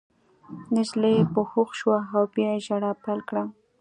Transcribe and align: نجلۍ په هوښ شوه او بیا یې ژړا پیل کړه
نجلۍ 0.73 1.17
په 1.33 1.41
هوښ 1.49 1.69
شوه 1.79 1.99
او 2.15 2.23
بیا 2.33 2.49
یې 2.55 2.63
ژړا 2.65 2.91
پیل 3.03 3.19
کړه 3.29 3.43